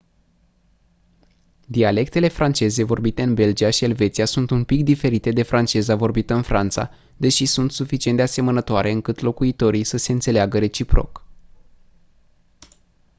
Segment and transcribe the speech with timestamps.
[1.67, 6.41] dialectele franceze vorbite în belgia și elveția sunt un pic diferite de franceza vorbită în
[6.41, 11.23] franța deși sunt suficient de asemănătoare încât locuitorii să se înțeleagă reciproc